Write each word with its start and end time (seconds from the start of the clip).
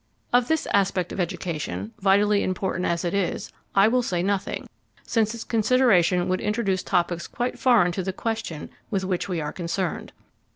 Of 0.33 0.47
this 0.47 0.65
aspect 0.73 1.11
of 1.11 1.19
education, 1.19 1.93
vitally 1.99 2.41
important 2.41 2.87
as 2.87 3.05
it 3.05 3.13
is, 3.13 3.51
I 3.75 3.87
will 3.87 4.01
say 4.01 4.23
nothing, 4.23 4.67
since 5.05 5.35
its 5.35 5.43
consideration 5.43 6.27
would 6.27 6.41
introduce 6.41 6.81
topics 6.81 7.27
quite 7.27 7.59
foreign 7.59 7.91
to 7.91 8.01
the 8.01 8.11
question 8.11 8.71
with 8.89 9.03
which 9.05 9.29
we 9.29 9.39
are 9.41 9.53
concerned. 9.53 10.11